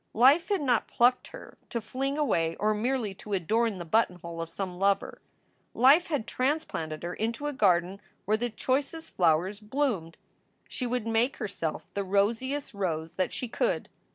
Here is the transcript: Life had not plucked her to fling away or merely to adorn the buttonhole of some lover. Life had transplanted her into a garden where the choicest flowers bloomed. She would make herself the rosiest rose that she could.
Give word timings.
Life 0.15 0.49
had 0.49 0.61
not 0.63 0.87
plucked 0.87 1.27
her 1.27 1.59
to 1.69 1.79
fling 1.79 2.17
away 2.17 2.55
or 2.55 2.73
merely 2.73 3.13
to 3.13 3.33
adorn 3.33 3.77
the 3.77 3.85
buttonhole 3.85 4.41
of 4.41 4.49
some 4.49 4.79
lover. 4.79 5.21
Life 5.75 6.07
had 6.07 6.25
transplanted 6.25 7.03
her 7.03 7.13
into 7.13 7.45
a 7.45 7.53
garden 7.53 8.01
where 8.25 8.35
the 8.37 8.49
choicest 8.49 9.15
flowers 9.15 9.59
bloomed. 9.59 10.17
She 10.67 10.87
would 10.87 11.05
make 11.05 11.37
herself 11.37 11.85
the 11.93 12.03
rosiest 12.03 12.73
rose 12.73 13.13
that 13.13 13.31
she 13.31 13.47
could. 13.47 13.89